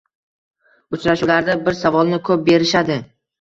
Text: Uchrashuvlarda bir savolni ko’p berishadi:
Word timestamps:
Uchrashuvlarda 0.97 1.57
bir 1.67 1.77
savolni 1.83 2.21
ko’p 2.31 2.49
berishadi: 2.49 2.99